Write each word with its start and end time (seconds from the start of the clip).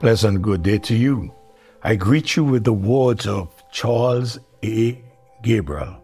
Pleasant 0.00 0.40
good 0.40 0.62
day 0.62 0.78
to 0.78 0.96
you. 0.96 1.30
I 1.82 1.94
greet 1.94 2.34
you 2.34 2.42
with 2.42 2.64
the 2.64 2.72
words 2.72 3.26
of 3.26 3.52
Charles 3.70 4.38
A. 4.64 5.04
Gabriel 5.42 6.00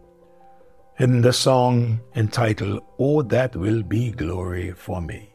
in 0.99 1.21
the 1.21 1.33
song 1.33 1.99
entitled, 2.15 2.83
Oh, 2.99 3.23
That 3.23 3.55
Will 3.55 3.81
Be 3.81 4.11
Glory 4.11 4.71
for 4.73 5.01
Me. 5.01 5.29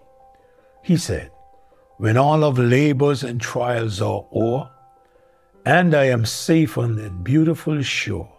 He 0.80 0.96
said, 0.96 1.32
When 1.96 2.16
all 2.16 2.44
of 2.44 2.56
labors 2.56 3.24
and 3.24 3.40
trials 3.40 4.00
are 4.00 4.24
o'er, 4.32 4.70
and 5.66 5.92
I 5.92 6.04
am 6.04 6.24
safe 6.24 6.78
on 6.78 6.94
that 6.96 7.24
beautiful 7.24 7.82
shore, 7.82 8.32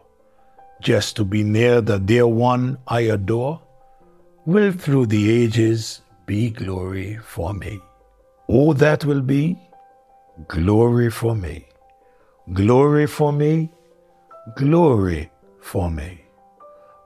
just 0.82 1.18
to 1.18 1.26
be 1.26 1.44
near 1.44 1.82
the 1.82 2.00
dear 2.00 2.28
one 2.28 2.78
I 2.88 3.02
adore, 3.02 3.62
will 4.46 4.72
through 4.72 5.08
the 5.08 5.30
ages 5.30 6.00
be 6.26 6.50
glory 6.50 7.18
for 7.18 7.54
me. 7.54 7.82
Oh, 8.48 8.72
that 8.72 9.04
will 9.04 9.22
be 9.22 9.60
glory 10.48 11.10
for 11.10 11.36
me. 11.36 11.68
Glory 12.52 13.08
for 13.08 13.32
me, 13.32 13.72
glory 14.56 15.32
for 15.62 15.90
me 15.90 16.24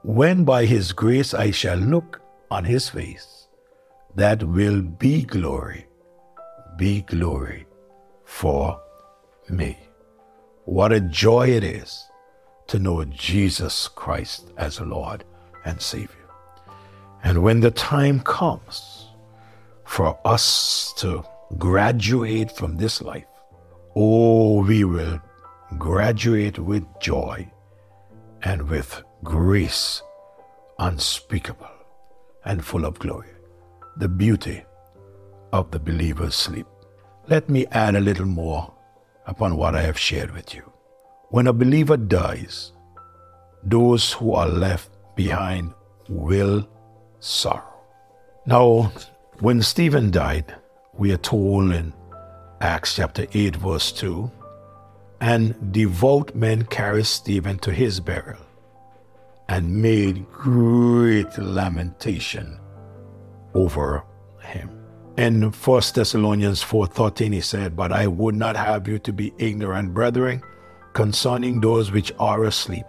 when 0.02 0.44
by 0.44 0.64
his 0.64 0.92
grace 0.92 1.34
I 1.34 1.50
shall 1.50 1.76
look 1.76 2.22
on 2.50 2.64
his 2.64 2.88
face, 2.88 3.48
that 4.14 4.42
will 4.42 4.80
be 4.80 5.22
glory, 5.22 5.86
be 6.76 7.02
glory 7.02 7.66
for 8.24 8.80
me. 9.50 9.76
What 10.64 10.92
a 10.92 11.00
joy 11.00 11.50
it 11.50 11.64
is 11.64 12.08
to 12.68 12.78
know 12.78 13.04
Jesus 13.04 13.88
Christ 13.88 14.50
as 14.56 14.80
Lord 14.80 15.24
and 15.64 15.80
Savior. 15.80 16.30
And 17.22 17.42
when 17.42 17.60
the 17.60 17.70
time 17.70 18.20
comes 18.20 19.08
for 19.84 20.18
us 20.24 20.94
to 20.98 21.24
graduate 21.56 22.50
from 22.52 22.76
this 22.76 23.00
life, 23.00 23.24
oh, 23.96 24.64
we 24.64 24.84
will 24.84 25.20
graduate 25.78 26.58
with 26.58 26.84
joy 27.00 27.50
and 28.42 28.68
with 28.68 29.02
grace 29.24 30.02
unspeakable 30.78 31.66
and 32.44 32.64
full 32.64 32.84
of 32.84 32.98
glory, 32.98 33.30
the 33.96 34.08
beauty 34.08 34.64
of 35.52 35.70
the 35.70 35.78
believer's 35.78 36.34
sleep. 36.34 36.66
Let 37.26 37.48
me 37.48 37.66
add 37.72 37.94
a 37.94 38.00
little 38.00 38.26
more 38.26 38.72
upon 39.26 39.56
what 39.56 39.74
I 39.74 39.82
have 39.82 39.98
shared 39.98 40.32
with 40.32 40.54
you. 40.54 40.70
When 41.30 41.46
a 41.46 41.52
believer 41.52 41.96
dies, 41.96 42.72
those 43.62 44.12
who 44.12 44.32
are 44.32 44.48
left 44.48 44.90
behind 45.14 45.74
will 46.08 46.66
sorrow. 47.20 47.64
Now, 48.46 48.92
when 49.40 49.60
Stephen 49.60 50.10
died, 50.10 50.54
we 50.98 51.12
are 51.12 51.18
told 51.18 51.72
in 51.72 51.92
Acts 52.60 52.96
chapter 52.96 53.26
8, 53.32 53.56
verse 53.56 53.92
2 53.92 54.30
and 55.20 55.72
devout 55.72 56.34
men 56.34 56.64
carried 56.64 57.06
Stephen 57.06 57.58
to 57.58 57.72
his 57.72 58.00
burial 58.00 58.40
and 59.48 59.82
made 59.82 60.30
great 60.30 61.36
lamentation 61.38 62.58
over 63.54 64.04
him. 64.42 64.70
In 65.16 65.50
1 65.50 65.94
Thessalonians 65.94 66.62
4:13 66.62 67.32
he 67.32 67.40
said, 67.40 67.74
"But 67.74 67.92
I 67.92 68.06
would 68.06 68.36
not 68.36 68.56
have 68.56 68.86
you 68.86 68.98
to 69.00 69.12
be 69.12 69.32
ignorant, 69.38 69.92
brethren, 69.92 70.42
concerning 70.92 71.60
those 71.60 71.90
which 71.90 72.12
are 72.20 72.44
asleep, 72.44 72.86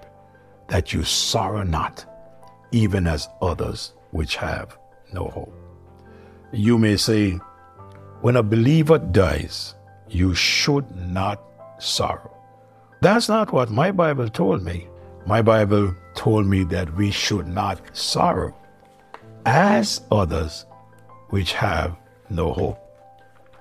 that 0.68 0.94
you 0.94 1.04
sorrow 1.04 1.64
not, 1.64 2.06
even 2.72 3.08
as 3.08 3.28
others 3.42 3.94
which 4.12 4.36
have 4.36 4.78
no 5.12 5.26
hope." 5.30 5.54
You 6.52 6.78
may 6.78 6.98
say, 6.98 7.40
when 8.22 8.36
a 8.36 8.44
believer 8.44 8.98
dies, 8.98 9.76
you 10.10 10.34
should 10.36 10.90
not 10.96 11.42
sorrow. 11.80 12.36
That's 13.02 13.30
not 13.30 13.54
what 13.54 13.72
my 13.72 13.92
Bible 13.92 14.30
told 14.30 14.64
me. 14.64 14.88
My 15.26 15.42
Bible 15.42 15.96
told 16.16 16.46
me 16.46 16.64
that 16.66 16.94
we 16.96 17.12
should 17.12 17.48
not 17.48 17.82
sorrow 17.96 18.56
as 19.46 20.02
others 20.12 20.66
which 21.30 21.54
have 21.54 21.96
no 22.30 22.52
hope. 22.52 22.80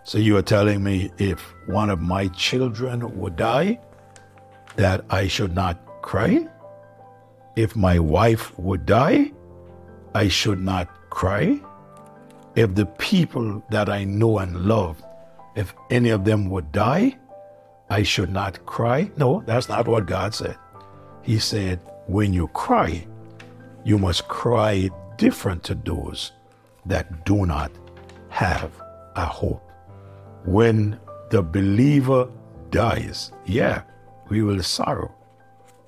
So 0.02 0.18
you 0.18 0.36
are 0.38 0.42
telling 0.42 0.82
me 0.82 1.12
if 1.18 1.40
one 1.66 1.90
of 1.90 2.00
my 2.00 2.28
children 2.28 3.18
would 3.18 3.36
die, 3.36 3.78
that 4.76 5.04
I 5.10 5.28
should 5.28 5.54
not 5.54 6.02
cry? 6.02 6.48
If 7.56 7.76
my 7.76 7.98
wife 7.98 8.56
would 8.58 8.86
die, 8.86 9.32
I 10.14 10.28
should 10.28 10.60
not 10.60 10.88
cry? 11.10 11.60
If 12.58 12.74
the 12.74 12.86
people 12.86 13.62
that 13.70 13.88
I 13.88 14.02
know 14.02 14.38
and 14.38 14.66
love, 14.66 15.00
if 15.54 15.72
any 15.90 16.08
of 16.08 16.24
them 16.24 16.50
would 16.50 16.72
die, 16.72 17.16
I 17.88 18.02
should 18.02 18.32
not 18.32 18.66
cry. 18.66 19.12
No, 19.16 19.44
that's 19.46 19.68
not 19.68 19.86
what 19.86 20.06
God 20.06 20.34
said. 20.34 20.56
He 21.22 21.38
said, 21.38 21.78
when 22.08 22.32
you 22.32 22.48
cry, 22.48 23.06
you 23.84 23.96
must 23.96 24.26
cry 24.26 24.90
different 25.18 25.62
to 25.64 25.76
those 25.76 26.32
that 26.84 27.24
do 27.24 27.46
not 27.46 27.70
have 28.30 28.72
a 29.14 29.24
hope. 29.24 29.62
When 30.44 30.98
the 31.30 31.42
believer 31.42 32.28
dies, 32.70 33.30
yeah, 33.46 33.82
we 34.30 34.42
will 34.42 34.64
sorrow, 34.64 35.14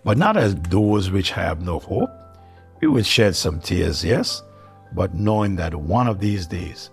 but 0.04 0.19
not 0.19 0.36
as 0.36 0.54
those 0.54 1.10
which 1.10 1.32
have 1.32 1.62
no 1.62 1.80
hope. 1.80 2.10
We 2.80 2.86
will 2.86 3.03
shed 3.03 3.34
some 3.34 3.59
tears, 3.59 4.04
yes, 4.04 4.44
but 4.93 5.15
knowing 5.15 5.56
that 5.56 5.75
one 5.75 6.06
of 6.06 6.21
these 6.21 6.47
days 6.47 6.91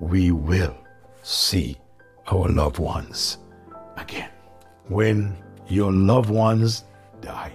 we 0.00 0.30
will 0.30 0.76
see 1.22 1.76
our 2.28 2.48
loved 2.48 2.78
ones 2.78 3.38
again 3.96 4.30
when 4.88 5.36
your 5.68 5.92
loved 5.92 6.30
ones 6.30 6.84
die, 7.20 7.52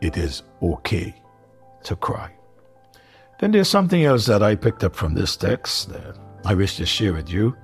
it 0.00 0.16
is 0.16 0.42
okay 0.62 1.14
to 1.84 1.96
cry. 1.96 2.30
Then 3.40 3.52
there's 3.52 3.68
something 3.68 4.04
else 4.04 4.26
that 4.26 4.42
I 4.42 4.54
picked 4.54 4.84
up 4.84 4.94
from 4.94 5.14
this 5.14 5.36
text 5.36 5.90
that 5.90 6.18
I 6.44 6.54
wish 6.54 6.76
to 6.76 6.86
share 6.86 7.12
with 7.12 7.30
you, 7.30 7.56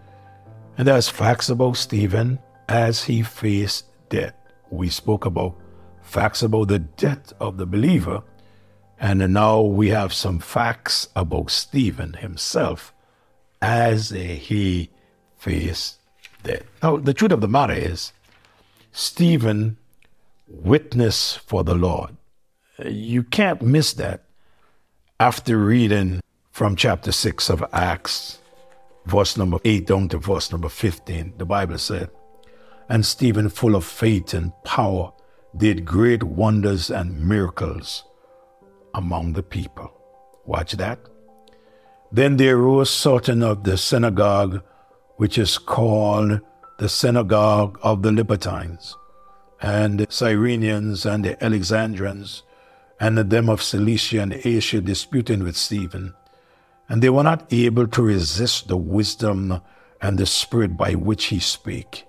and 0.78 0.88
that's 0.88 1.08
facts 1.08 1.50
about 1.50 1.76
Stephen 1.76 2.38
as 2.68 3.02
he 3.04 3.22
faced 3.22 3.86
death. 4.08 4.34
We 4.70 4.88
spoke 4.88 5.26
about 5.26 5.56
facts 6.02 6.42
about 6.42 6.68
the 6.68 6.78
death 6.78 7.32
of 7.40 7.58
the 7.58 7.66
believer, 7.66 8.22
and 9.04 9.34
now 9.34 9.60
we 9.60 9.90
have 9.90 10.14
some 10.14 10.38
facts 10.38 11.08
about 11.14 11.50
Stephen 11.50 12.14
himself 12.14 12.94
as 13.60 14.08
he 14.08 14.88
faced 15.36 15.98
death. 16.42 16.62
Now, 16.82 16.96
the 16.96 17.12
truth 17.12 17.32
of 17.32 17.42
the 17.42 17.48
matter 17.48 17.74
is, 17.74 18.14
Stephen 18.92 19.76
witness 20.48 21.36
for 21.36 21.64
the 21.64 21.74
Lord. 21.74 22.16
You 22.82 23.24
can't 23.24 23.60
miss 23.60 23.92
that 23.92 24.24
after 25.20 25.58
reading 25.58 26.22
from 26.50 26.74
chapter 26.74 27.12
6 27.12 27.50
of 27.50 27.62
Acts, 27.74 28.38
verse 29.04 29.36
number 29.36 29.58
8 29.66 29.86
down 29.86 30.08
to 30.08 30.18
verse 30.18 30.50
number 30.50 30.70
15. 30.70 31.34
The 31.36 31.44
Bible 31.44 31.76
said, 31.76 32.08
And 32.88 33.04
Stephen, 33.04 33.50
full 33.50 33.76
of 33.76 33.84
faith 33.84 34.32
and 34.32 34.52
power, 34.64 35.12
did 35.54 35.84
great 35.84 36.22
wonders 36.22 36.90
and 36.90 37.20
miracles 37.20 38.04
among 38.94 39.32
the 39.32 39.42
people. 39.42 39.92
Watch 40.46 40.72
that. 40.72 40.98
Then 42.12 42.36
there 42.36 42.56
rose 42.56 42.90
certain 42.90 43.42
of 43.42 43.64
the 43.64 43.76
synagogue, 43.76 44.62
which 45.16 45.36
is 45.36 45.58
called 45.58 46.40
the 46.78 46.88
synagogue 46.88 47.78
of 47.82 48.02
the 48.02 48.12
Libertines, 48.12 48.96
and 49.60 49.98
the 49.98 50.06
Cyrenians 50.06 51.06
and 51.06 51.24
the 51.24 51.42
Alexandrians, 51.42 52.42
and 53.00 53.18
them 53.18 53.48
of 53.48 53.62
Cilicia 53.62 54.20
and 54.20 54.32
Asia 54.44 54.80
disputing 54.80 55.42
with 55.42 55.56
Stephen. 55.56 56.14
And 56.88 57.02
they 57.02 57.10
were 57.10 57.22
not 57.22 57.52
able 57.52 57.88
to 57.88 58.02
resist 58.02 58.68
the 58.68 58.76
wisdom 58.76 59.60
and 60.00 60.18
the 60.18 60.26
spirit 60.26 60.76
by 60.76 60.92
which 60.94 61.26
he 61.26 61.40
spake. 61.40 62.04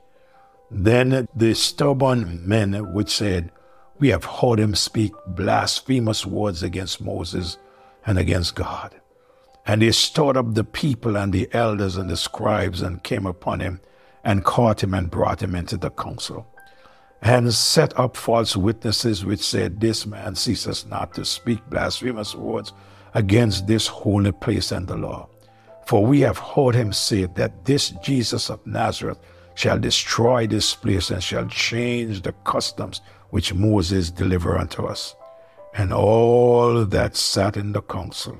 Then 0.69 1.27
the 1.36 1.54
stubborn 1.54 2.48
men 2.48 2.94
which 2.94 3.10
said, 3.10 3.51
We 3.97 4.09
have 4.09 4.25
heard 4.25 4.59
him 4.59 4.75
speak 4.75 5.13
blasphemous 5.27 6.25
words 6.25 6.63
against 6.63 7.01
Moses 7.01 7.57
and 8.06 8.18
against 8.18 8.56
God. 8.56 9.00
And 9.65 9.81
they 9.81 9.92
stirred 9.92 10.38
up 10.38 10.53
the 10.53 10.63
people 10.63 11.18
and 11.18 11.33
the 11.33 11.50
elders 11.53 11.95
and 11.95 12.09
the 12.09 12.18
scribes 12.18 12.81
and 12.81 13.03
came 13.03 13.25
upon 13.25 13.62
him 13.62 13.80
and 14.24 14.44
caught 14.44 14.83
him 14.83 14.94
and 14.94 15.09
brought 15.09 15.42
him 15.42 15.56
into 15.56 15.77
the 15.77 15.92
council, 15.92 16.47
and 17.21 17.53
set 17.53 17.97
up 17.97 18.18
false 18.18 18.56
witnesses 18.57 19.24
which 19.24 19.39
said, 19.39 19.80
This 19.80 20.06
man 20.06 20.36
ceases 20.36 20.86
not 20.88 21.13
to 21.13 21.24
speak 21.24 21.59
blasphemous 21.69 22.36
words 22.36 22.74
against 23.13 23.68
this 23.68 23.88
holy 23.88 24.31
place 24.31 24.71
and 24.71 24.88
the 24.88 24.98
law. 24.98 25.30
For 25.86 26.03
we 26.03 26.21
have 26.21 26.39
heard 26.39 26.74
him 26.75 26.91
say 26.91 27.25
that 27.25 27.65
this 27.65 27.91
Jesus 28.03 28.50
of 28.50 28.65
Nazareth 28.65 29.19
shall 29.53 29.80
destroy 29.80 30.48
this 30.48 30.74
place 30.74 31.12
and 31.12 31.24
shall 31.24 31.48
change 31.48 32.24
the 32.24 32.33
customs 32.44 33.01
which 33.36 33.54
Moses 33.54 34.12
delivered 34.12 34.58
unto 34.58 34.86
us. 34.86 35.14
And 35.74 35.92
all 35.92 36.86
that 36.86 37.18
sat 37.18 37.58
in 37.58 37.74
the 37.74 37.82
council, 37.82 38.38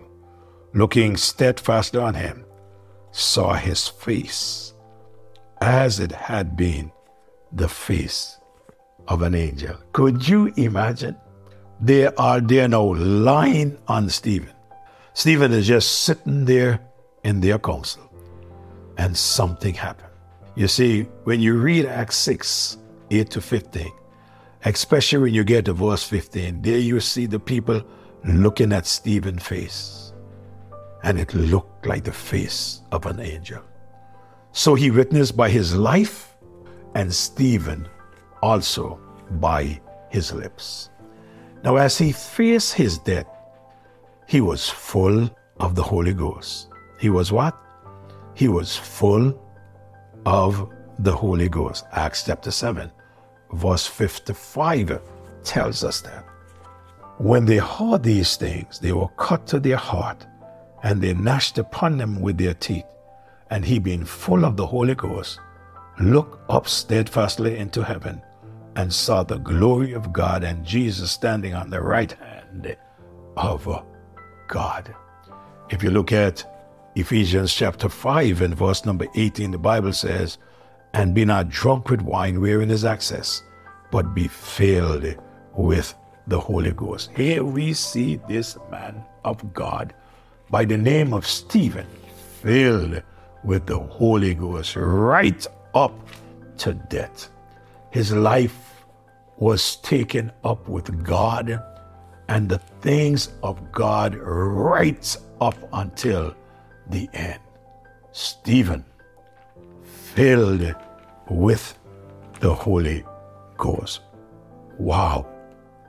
looking 0.74 1.18
steadfastly 1.18 2.00
on 2.00 2.14
him, 2.14 2.46
saw 3.12 3.56
his 3.56 3.90
face 3.90 4.74
as 5.60 6.00
it 6.00 6.14
had 6.14 6.56
been 6.56 6.94
the 7.52 7.68
face 7.68 8.40
of 9.10 9.22
an 9.22 9.36
angel. 9.36 9.76
Could 9.92 10.26
you 10.26 10.54
imagine? 10.56 11.18
They 11.82 12.08
are 12.08 12.40
there 12.40 12.70
now 12.70 12.94
lying 12.94 13.78
on 13.90 14.10
Stephen. 14.10 14.56
Stephen 15.14 15.52
is 15.52 15.68
just 15.68 16.04
sitting 16.04 16.46
there 16.46 16.80
in 17.26 17.42
their 17.42 17.60
council, 17.60 18.10
and 18.98 19.18
something 19.18 19.74
happened. 19.74 20.14
You 20.56 20.70
see, 20.70 21.02
when 21.26 21.42
you 21.42 21.58
read 21.58 21.86
Acts 21.86 22.16
6 22.16 22.78
8 23.12 23.30
to 23.32 23.42
15, 23.42 23.92
especially 24.66 25.20
when 25.20 25.34
you 25.34 25.44
get 25.44 25.66
to 25.66 25.74
verse 25.74 26.04
15, 26.04 26.62
there 26.62 26.80
you 26.80 27.00
see 27.00 27.26
the 27.26 27.40
people 27.40 27.84
looking 28.26 28.74
at 28.74 28.88
Stephen's 28.88 29.44
face, 29.44 30.14
and 31.04 31.20
it 31.20 31.34
looked 31.34 31.86
like 31.86 32.04
the 32.04 32.12
face 32.12 32.82
of 32.92 33.06
an 33.06 33.20
angel. 33.20 33.62
So 34.52 34.74
he 34.74 34.90
witnessed 34.90 35.38
by 35.38 35.50
his 35.50 35.76
life, 35.76 36.36
and 36.96 37.14
Stephen 37.14 37.88
also 38.42 39.00
by 39.32 39.80
his 40.10 40.34
lips. 40.34 40.90
Now, 41.64 41.76
as 41.78 41.98
he 41.98 42.12
faced 42.12 42.74
his 42.74 42.98
death, 43.00 43.28
he 44.28 44.42
was 44.42 44.70
full 44.70 45.30
of 45.60 45.76
the 45.76 45.84
Holy 45.84 46.14
Ghost. 46.14 46.70
He 47.00 47.10
was 47.10 47.32
what? 47.32 47.56
He 48.34 48.48
was 48.48 48.76
full 48.76 49.40
of 50.26 50.70
the 51.00 51.12
Holy 51.12 51.50
Ghost. 51.50 51.86
Acts 51.92 52.24
chapter 52.24 52.52
7, 52.52 52.92
verse 53.54 53.88
55 53.88 55.00
tells 55.44 55.84
us 55.84 56.02
that. 56.02 56.26
When 57.18 57.46
they 57.46 57.58
heard 57.58 58.04
these 58.04 58.36
things, 58.36 58.80
they 58.80 58.92
were 58.92 59.08
cut 59.18 59.48
to 59.48 59.60
their 59.60 59.78
heart, 59.78 60.26
and 60.84 61.02
they 61.02 61.14
gnashed 61.14 61.58
upon 61.58 61.98
them 61.98 62.20
with 62.20 62.38
their 62.38 62.54
teeth. 62.54 62.86
And 63.50 63.64
he, 63.64 63.80
being 63.80 64.04
full 64.04 64.44
of 64.44 64.58
the 64.58 64.66
Holy 64.66 64.96
Ghost, 64.96 65.40
looked 66.00 66.50
up 66.50 66.68
steadfastly 66.68 67.58
into 67.58 67.84
heaven 67.84 68.22
and 68.76 68.92
saw 68.92 69.24
the 69.24 69.38
glory 69.38 69.94
of 69.94 70.12
God 70.12 70.44
and 70.44 70.66
Jesus 70.66 71.12
standing 71.12 71.54
on 71.54 71.70
the 71.70 71.82
right 71.82 72.12
hand 72.12 72.76
of 73.38 73.84
God. 74.48 74.94
If 75.70 75.84
you 75.84 75.92
look 75.92 76.12
at 76.12 76.44
Ephesians 76.96 77.54
chapter 77.54 77.90
5 77.90 78.42
and 78.42 78.56
verse 78.56 78.86
number 78.86 79.08
18, 79.16 79.52
the 79.52 79.58
Bible 79.58 79.94
says, 79.94 80.38
And 80.96 81.14
be 81.14 81.26
not 81.26 81.50
drunk 81.50 81.90
with 81.90 82.02
wine 82.02 82.40
wherein 82.40 82.72
is 82.72 82.86
excess, 82.86 83.44
but 83.92 84.16
be 84.16 84.30
filled 84.30 85.18
with 85.54 85.94
the 86.28 86.40
Holy 86.40 86.72
Ghost. 86.72 87.12
Here 87.14 87.44
we 87.44 87.74
see 87.74 88.16
this 88.30 88.58
man 88.72 89.04
of 89.26 89.54
God 89.54 89.94
by 90.50 90.64
the 90.64 90.78
name 90.78 91.14
of 91.14 91.28
Stephen, 91.28 91.86
filled 92.42 93.04
with 93.44 93.66
the 93.66 93.78
Holy 93.78 94.36
Ghost 94.36 94.78
right 94.78 95.46
up 95.74 95.94
to 96.60 96.74
death. 96.74 97.30
His 97.92 98.14
life 98.14 98.86
was 99.38 99.76
taken 99.78 100.32
up 100.46 100.70
with 100.70 101.04
God 101.04 101.62
and 102.30 102.48
the 102.48 102.60
things 102.80 103.34
of 103.44 103.70
God 103.74 104.16
right 104.16 105.18
up 105.42 105.58
until 105.74 106.34
the 106.88 107.10
end. 107.12 107.42
Stephen, 108.14 108.86
filled 110.16 110.74
with 111.30 111.78
the 112.40 112.54
Holy 112.54 113.04
Ghost. 113.58 114.00
Wow. 114.78 115.28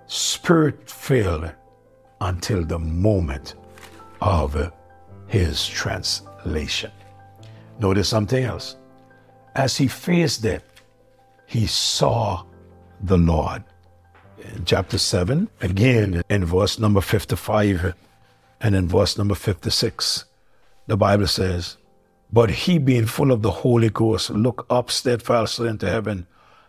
Spirit 0.06 0.90
filled 0.90 1.50
until 2.20 2.64
the 2.64 2.78
moment 2.78 3.54
of 4.20 4.72
his 5.28 5.66
translation. 5.66 6.90
Notice 7.78 8.08
something 8.08 8.42
else. 8.42 8.76
As 9.54 9.76
he 9.76 9.86
faced 9.86 10.42
death, 10.42 10.64
he 11.46 11.66
saw 11.66 12.44
the 13.00 13.18
Lord. 13.18 13.62
In 14.38 14.64
chapter 14.64 14.98
7, 14.98 15.48
again 15.60 16.22
in 16.28 16.44
verse 16.44 16.78
number 16.78 17.00
55 17.00 17.94
and 18.60 18.74
in 18.74 18.88
verse 18.88 19.16
number 19.18 19.34
56, 19.34 20.24
the 20.86 20.96
Bible 20.96 21.26
says, 21.26 21.76
But 22.36 22.50
he, 22.50 22.76
being 22.76 23.06
full 23.06 23.32
of 23.32 23.40
the 23.40 23.50
Holy 23.50 23.88
Ghost, 23.88 24.28
looked 24.28 24.70
up 24.70 24.90
steadfastly 24.90 25.70
into 25.70 25.88
heaven 25.88 26.26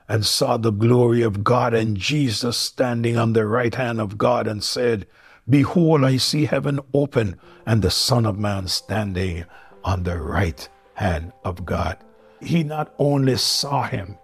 and 0.07 0.25
saw 0.25 0.55
the 0.55 0.71
glory 0.71 1.23
of 1.23 1.43
God 1.43 1.73
and 1.73 1.97
Jesus 1.97 2.55
standing 2.55 3.17
on 3.17 3.33
the 3.33 3.45
right 3.45 3.75
hand 3.75 3.99
of 3.99 4.17
God 4.17 4.47
and 4.47 4.63
said, 4.63 5.07
Behold, 5.49 6.05
I 6.05 6.15
see 6.15 6.45
heaven 6.45 6.79
open 6.93 7.37
and 7.65 7.81
the 7.81 7.91
Son 7.91 8.25
of 8.25 8.39
Man 8.39 8.69
standing 8.69 9.43
on 9.83 10.03
the 10.03 10.17
right 10.17 10.69
hand 10.93 11.33
of 11.43 11.65
God. 11.65 11.97
He 12.39 12.63
not 12.63 12.93
only 12.97 13.35
saw 13.35 13.83
him, 13.83 14.17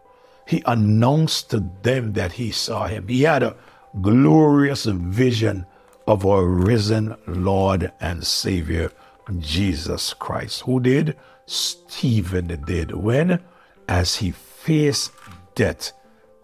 he 0.48 0.64
announced 0.66 1.50
to 1.50 1.70
them 1.82 2.14
that 2.14 2.32
he 2.32 2.52
saw 2.52 2.88
him. 2.88 3.10
He 3.10 3.24
had 3.24 3.44
a 3.44 3.58
glorious 4.00 4.86
vision 4.86 5.66
of 6.08 6.26
our 6.26 6.46
risen 6.46 7.18
Lord 7.28 7.92
and 8.00 8.26
Savior, 8.26 8.94
Jesus 9.40 10.14
Christ. 10.14 10.62
Who 10.62 10.80
did? 10.80 11.18
Stephen 11.46 12.48
did. 12.66 12.92
When? 12.96 13.42
As 13.88 14.18
he 14.18 14.32
faced 14.32 15.12
death, 15.56 15.92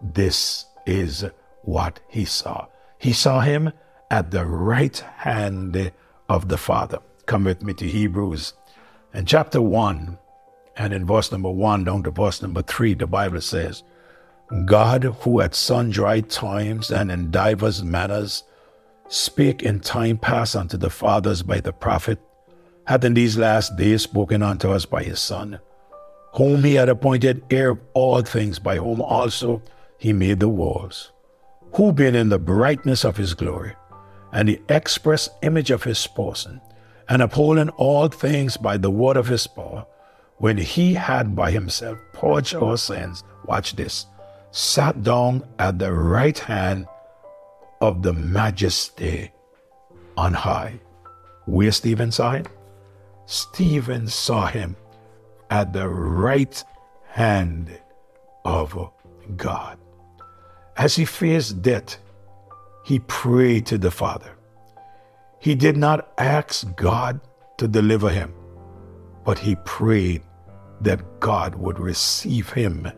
this 0.00 0.66
is 0.86 1.24
what 1.62 2.00
he 2.08 2.24
saw. 2.24 2.66
He 2.98 3.12
saw 3.12 3.40
him 3.40 3.72
at 4.10 4.30
the 4.30 4.44
right 4.44 4.98
hand 4.98 5.92
of 6.28 6.48
the 6.48 6.58
Father. 6.58 6.98
Come 7.26 7.44
with 7.44 7.62
me 7.62 7.74
to 7.74 7.86
Hebrews. 7.86 8.54
In 9.14 9.26
chapter 9.26 9.62
1, 9.62 10.18
and 10.76 10.92
in 10.92 11.06
verse 11.06 11.30
number 11.32 11.50
1 11.50 11.84
down 11.84 12.02
to 12.04 12.10
verse 12.10 12.42
number 12.42 12.62
3, 12.62 12.94
the 12.94 13.06
Bible 13.06 13.40
says, 13.40 13.82
God, 14.64 15.04
who 15.04 15.40
at 15.40 15.54
sundry 15.54 16.22
times 16.22 16.90
and 16.90 17.10
in 17.10 17.30
divers 17.30 17.82
manners 17.82 18.44
spake 19.08 19.62
in 19.62 19.80
time 19.80 20.18
past 20.18 20.56
unto 20.56 20.76
the 20.76 20.90
fathers 20.90 21.42
by 21.42 21.60
the 21.60 21.72
prophet, 21.72 22.20
hath 22.90 23.04
in 23.04 23.14
these 23.14 23.38
last 23.38 23.76
days 23.76 24.02
spoken 24.02 24.42
unto 24.42 24.68
us 24.68 24.84
by 24.84 25.00
his 25.04 25.20
Son, 25.20 25.60
whom 26.34 26.64
he 26.64 26.74
had 26.74 26.88
appointed 26.88 27.40
heir 27.48 27.70
of 27.70 27.78
all 27.94 28.20
things, 28.20 28.58
by 28.58 28.78
whom 28.78 29.00
also 29.00 29.62
he 29.96 30.12
made 30.12 30.40
the 30.40 30.48
worlds, 30.48 31.12
who 31.74 31.92
being 31.92 32.16
in 32.16 32.30
the 32.30 32.38
brightness 32.38 33.04
of 33.04 33.16
his 33.16 33.32
glory, 33.32 33.76
and 34.32 34.48
the 34.48 34.60
express 34.68 35.28
image 35.42 35.70
of 35.70 35.84
his 35.84 36.04
person, 36.04 36.60
and 37.08 37.22
upholding 37.22 37.68
all 37.78 38.08
things 38.08 38.56
by 38.56 38.76
the 38.76 38.90
word 38.90 39.16
of 39.16 39.28
his 39.28 39.46
power, 39.46 39.86
when 40.38 40.56
he 40.56 40.92
had 40.94 41.36
by 41.36 41.52
himself 41.52 41.96
purged 42.12 42.56
our 42.56 42.76
sins, 42.76 43.22
watch 43.44 43.76
this, 43.76 44.06
sat 44.50 45.00
down 45.04 45.44
at 45.60 45.78
the 45.78 45.92
right 45.92 46.40
hand 46.40 46.88
of 47.80 48.02
the 48.02 48.12
majesty 48.12 49.30
on 50.16 50.34
high. 50.34 50.80
Where 51.46 51.70
Stephen 51.70 52.10
him? 52.10 52.46
Stephen 53.30 54.08
saw 54.08 54.48
him 54.48 54.74
at 55.50 55.72
the 55.72 55.88
right 55.88 56.64
hand 57.06 57.70
of 58.44 58.90
God. 59.36 59.78
As 60.76 60.96
he 60.96 61.04
faced 61.04 61.62
death, 61.62 61.98
he 62.84 62.98
prayed 62.98 63.66
to 63.66 63.78
the 63.78 63.92
Father. 63.92 64.32
He 65.38 65.54
did 65.54 65.76
not 65.76 66.12
ask 66.18 66.74
God 66.74 67.20
to 67.58 67.68
deliver 67.68 68.10
him, 68.10 68.34
but 69.24 69.38
he 69.38 69.54
prayed 69.64 70.22
that 70.80 71.20
God 71.20 71.54
would 71.54 71.78
receive 71.78 72.50
him 72.50 72.90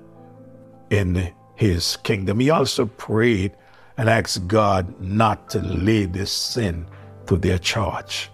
in 0.89 1.31
his 1.57 1.99
kingdom. 2.05 2.41
He 2.41 2.49
also 2.49 2.87
prayed 2.87 3.53
and 3.99 4.09
asked 4.09 4.49
God 4.49 4.99
not 4.99 5.51
to 5.51 5.59
lay 5.61 6.07
this 6.07 6.33
sin 6.33 6.87
to 7.27 7.37
their 7.37 7.59
charge. 7.59 8.32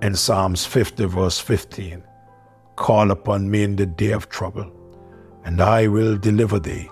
In 0.00 0.14
Psalms 0.14 0.64
50, 0.64 1.06
verse 1.06 1.40
15, 1.40 2.04
call 2.76 3.10
upon 3.10 3.50
me 3.50 3.64
in 3.64 3.74
the 3.74 3.84
day 3.84 4.12
of 4.12 4.28
trouble, 4.28 4.70
and 5.44 5.60
I 5.60 5.88
will 5.88 6.16
deliver 6.16 6.60
thee, 6.60 6.88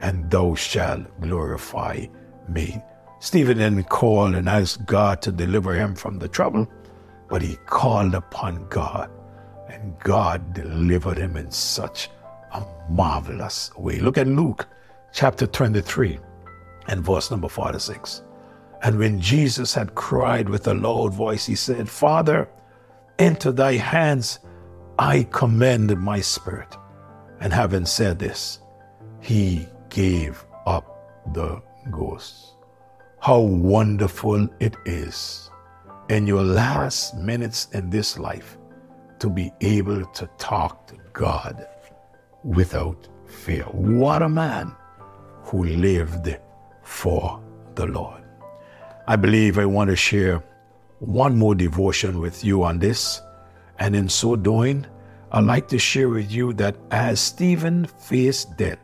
and 0.00 0.28
thou 0.28 0.56
shalt 0.56 1.06
glorify 1.20 2.06
me. 2.48 2.82
Stephen 3.20 3.58
didn't 3.58 3.84
call 3.84 4.34
and 4.34 4.48
ask 4.48 4.84
God 4.86 5.22
to 5.22 5.30
deliver 5.30 5.72
him 5.74 5.94
from 5.94 6.18
the 6.18 6.26
trouble, 6.26 6.66
but 7.28 7.42
he 7.42 7.54
called 7.66 8.16
upon 8.16 8.66
God, 8.68 9.08
and 9.68 9.96
God 10.00 10.52
delivered 10.52 11.18
him 11.18 11.36
in 11.36 11.48
such 11.52 12.10
a 12.52 12.64
marvelous 12.90 13.70
way. 13.76 14.00
Look 14.00 14.18
at 14.18 14.26
Luke 14.26 14.66
chapter 15.12 15.46
23 15.46 16.18
and 16.88 17.04
verse 17.04 17.30
number 17.30 17.48
46. 17.48 18.24
And 18.82 18.98
when 18.98 19.20
Jesus 19.20 19.74
had 19.74 19.94
cried 19.94 20.48
with 20.48 20.66
a 20.66 20.74
loud 20.74 21.14
voice, 21.14 21.46
he 21.46 21.54
said, 21.54 21.88
Father, 21.88 22.48
into 23.18 23.52
thy 23.52 23.74
hands 23.74 24.40
I 24.98 25.26
commend 25.30 25.96
my 26.00 26.20
spirit. 26.20 26.76
And 27.40 27.52
having 27.52 27.86
said 27.86 28.18
this, 28.18 28.60
he 29.20 29.66
gave 29.88 30.44
up 30.66 31.32
the 31.32 31.62
ghost. 31.90 32.56
How 33.20 33.40
wonderful 33.40 34.48
it 34.58 34.76
is 34.84 35.50
in 36.08 36.26
your 36.26 36.42
last 36.42 37.16
minutes 37.16 37.68
in 37.72 37.88
this 37.88 38.18
life 38.18 38.58
to 39.20 39.30
be 39.30 39.52
able 39.60 40.04
to 40.04 40.28
talk 40.38 40.88
to 40.88 40.96
God 41.12 41.66
without 42.42 43.08
fear. 43.26 43.62
What 43.64 44.22
a 44.22 44.28
man 44.28 44.74
who 45.44 45.64
lived 45.64 46.36
for 46.82 47.40
the 47.76 47.86
Lord. 47.86 48.21
I 49.12 49.16
believe 49.16 49.58
I 49.58 49.66
want 49.66 49.90
to 49.90 49.94
share 49.94 50.42
one 51.00 51.36
more 51.36 51.54
devotion 51.54 52.18
with 52.18 52.42
you 52.42 52.62
on 52.62 52.78
this. 52.78 53.20
And 53.78 53.94
in 53.94 54.08
so 54.08 54.36
doing, 54.36 54.86
I'd 55.32 55.44
like 55.44 55.68
to 55.68 55.78
share 55.78 56.08
with 56.08 56.32
you 56.32 56.54
that 56.54 56.78
as 56.90 57.20
Stephen 57.20 57.84
faced 57.84 58.56
death, 58.56 58.78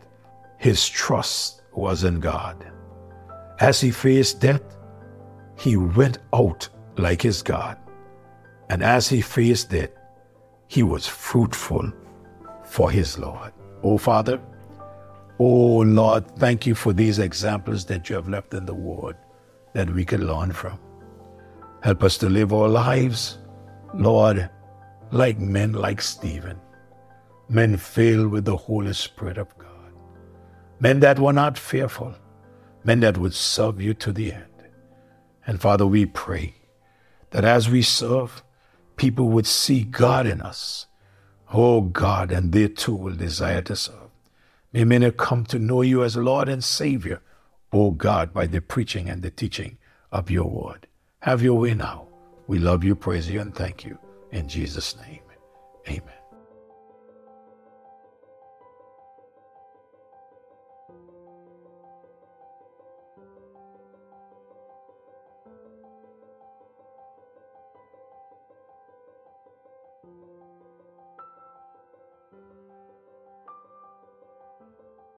his 0.58 0.86
trust 0.86 1.62
was 1.72 2.04
in 2.04 2.20
God. 2.20 2.70
As 3.60 3.80
he 3.80 3.90
faced 3.90 4.38
death, 4.38 4.76
he 5.56 5.78
went 5.78 6.18
out 6.34 6.68
like 6.98 7.22
his 7.22 7.40
God. 7.40 7.78
And 8.68 8.82
as 8.82 9.08
he 9.08 9.22
faced 9.22 9.70
death, 9.70 9.92
he 10.66 10.82
was 10.82 11.06
fruitful 11.06 11.90
for 12.66 12.90
his 12.90 13.18
Lord. 13.18 13.54
Oh, 13.82 13.96
Father, 13.96 14.38
oh, 15.38 15.78
Lord, 15.78 16.30
thank 16.36 16.66
you 16.66 16.74
for 16.74 16.92
these 16.92 17.18
examples 17.18 17.86
that 17.86 18.10
you 18.10 18.16
have 18.16 18.28
left 18.28 18.52
in 18.52 18.66
the 18.66 18.74
Word 18.74 19.16
that 19.78 19.94
we 19.94 20.04
can 20.04 20.26
learn 20.26 20.50
from. 20.50 20.76
Help 21.84 22.02
us 22.02 22.18
to 22.18 22.28
live 22.28 22.52
our 22.52 22.68
lives, 22.68 23.38
Lord, 23.94 24.50
like 25.12 25.38
men 25.38 25.72
like 25.72 26.02
Stephen, 26.02 26.58
men 27.48 27.76
filled 27.76 28.32
with 28.32 28.44
the 28.44 28.56
Holy 28.56 28.92
Spirit 28.92 29.38
of 29.38 29.56
God, 29.56 29.92
men 30.80 30.98
that 30.98 31.20
were 31.20 31.32
not 31.32 31.56
fearful, 31.56 32.12
men 32.82 32.98
that 33.00 33.18
would 33.18 33.34
serve 33.34 33.80
you 33.80 33.94
to 33.94 34.10
the 34.10 34.32
end. 34.32 34.66
And 35.46 35.60
Father, 35.60 35.86
we 35.86 36.06
pray 36.06 36.56
that 37.30 37.44
as 37.44 37.70
we 37.70 37.82
serve, 37.82 38.42
people 38.96 39.28
would 39.28 39.46
see 39.46 39.84
God 39.84 40.26
in 40.26 40.40
us. 40.40 40.86
Oh 41.54 41.82
God, 41.82 42.32
and 42.32 42.50
they 42.50 42.66
too 42.66 42.96
will 42.96 43.14
desire 43.14 43.62
to 43.62 43.76
serve. 43.76 44.10
May 44.72 44.82
many 44.82 45.12
come 45.12 45.44
to 45.46 45.60
know 45.60 45.82
you 45.82 46.02
as 46.02 46.16
Lord 46.16 46.48
and 46.48 46.64
Savior, 46.64 47.22
oh 47.72 47.90
God, 47.90 48.32
by 48.32 48.46
the 48.46 48.60
preaching 48.60 49.08
and 49.08 49.22
the 49.22 49.30
teaching 49.30 49.78
of 50.10 50.30
your 50.30 50.48
word. 50.50 50.86
Have 51.20 51.42
your 51.42 51.58
way 51.58 51.74
now. 51.74 52.06
We 52.46 52.58
love 52.58 52.84
you, 52.84 52.94
praise 52.94 53.28
you, 53.28 53.40
and 53.40 53.54
thank 53.54 53.84
you. 53.84 53.98
In 54.32 54.48
Jesus' 54.48 54.96
name, 54.96 55.22
amen. 55.88 56.27